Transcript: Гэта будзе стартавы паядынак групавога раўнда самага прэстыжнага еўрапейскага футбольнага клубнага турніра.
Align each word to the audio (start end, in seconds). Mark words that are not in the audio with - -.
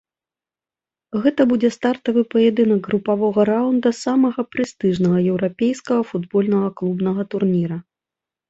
Гэта 1.25 1.41
будзе 1.51 1.69
стартавы 1.75 2.23
паядынак 2.33 2.81
групавога 2.87 3.45
раўнда 3.51 3.89
самага 4.03 4.41
прэстыжнага 4.55 5.17
еўрапейскага 5.35 6.01
футбольнага 6.13 6.69
клубнага 6.83 7.21
турніра. 7.37 7.77